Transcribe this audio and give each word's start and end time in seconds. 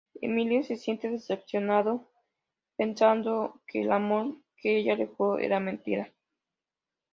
Emilio 0.19 0.63
se 0.63 0.77
siente 0.77 1.11
decepcionado, 1.11 2.09
pensando 2.75 3.61
que 3.67 3.83
el 3.83 3.91
amor 3.91 4.35
que 4.57 4.75
ella 4.79 4.95
le 4.95 5.05
juró 5.05 5.37
era 5.37 5.59
mentira. 5.59 6.11